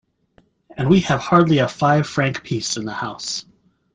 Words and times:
And 0.75 0.89
we 0.89 1.01
have 1.01 1.19
hardly 1.19 1.59
a 1.59 1.67
five-franc 1.67 2.41
piece 2.43 2.75
in 2.75 2.85
the 2.85 2.91
house. 2.95 3.45